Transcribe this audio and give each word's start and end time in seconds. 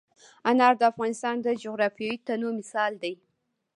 انار 0.49 0.73
د 0.79 0.83
افغانستان 0.91 1.35
د 1.41 1.47
جغرافیوي 1.63 2.17
تنوع 2.27 2.53
مثال 2.59 2.91
دی. 3.03 3.13